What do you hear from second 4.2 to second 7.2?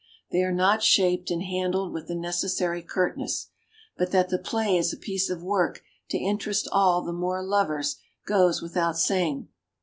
the play is a piece of work to interest all the